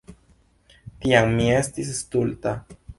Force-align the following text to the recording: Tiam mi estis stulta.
Tiam 1.05 1.37
mi 1.37 1.47
estis 1.59 1.95
stulta. 2.03 2.61